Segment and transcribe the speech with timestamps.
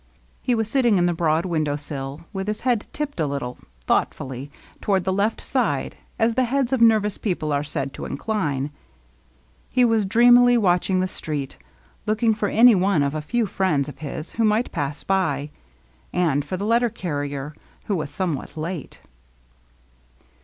[0.41, 4.49] He was sitting in the broad window sill, with his head tipped a little, thoughtfully,
[4.81, 8.71] towards the left side, as the heads of nervous people are said to incline.
[9.71, 11.55] He was dreamily watching the street,
[12.07, 15.51] looking for any one of a few friends of his who might pass by,
[16.11, 17.53] and for the letter carrier,
[17.85, 19.01] who was somewhat late.